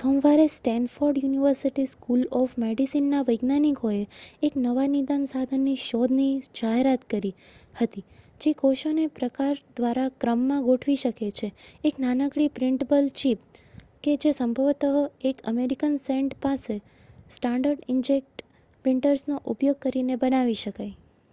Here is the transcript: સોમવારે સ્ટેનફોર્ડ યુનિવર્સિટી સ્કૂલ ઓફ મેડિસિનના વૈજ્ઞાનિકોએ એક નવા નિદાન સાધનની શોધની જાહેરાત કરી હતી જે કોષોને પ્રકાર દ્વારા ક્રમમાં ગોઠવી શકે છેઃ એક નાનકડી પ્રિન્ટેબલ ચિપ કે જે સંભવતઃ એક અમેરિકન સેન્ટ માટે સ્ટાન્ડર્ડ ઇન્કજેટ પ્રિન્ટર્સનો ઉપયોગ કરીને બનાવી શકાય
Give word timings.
સોમવારે 0.00 0.42
સ્ટેનફોર્ડ 0.48 1.16
યુનિવર્સિટી 1.20 1.86
સ્કૂલ 1.86 2.20
ઓફ 2.32 2.52
મેડિસિનના 2.58 3.22
વૈજ્ઞાનિકોએ 3.24 3.96
એક 4.42 4.58
નવા 4.60 4.84
નિદાન 4.90 5.24
સાધનની 5.30 5.80
શોધની 5.84 6.28
જાહેરાત 6.52 7.06
કરી 7.08 7.32
હતી 7.74 8.04
જે 8.40 8.52
કોષોને 8.60 9.06
પ્રકાર 9.16 9.62
દ્વારા 9.74 10.06
ક્રમમાં 10.18 10.62
ગોઠવી 10.64 10.96
શકે 10.96 11.30
છેઃ 11.32 11.66
એક 11.84 11.98
નાનકડી 11.98 12.48
પ્રિન્ટેબલ 12.54 13.10
ચિપ 13.16 13.60
કે 14.02 14.14
જે 14.18 14.32
સંભવતઃ 14.32 15.02
એક 15.24 15.42
અમેરિકન 15.46 15.96
સેન્ટ 16.00 16.38
માટે 16.42 16.76
સ્ટાન્ડર્ડ 17.30 17.86
ઇન્કજેટ 17.88 18.46
પ્રિન્ટર્સનો 18.84 19.42
ઉપયોગ 19.46 19.82
કરીને 19.82 20.18
બનાવી 20.18 20.60
શકાય 20.60 20.94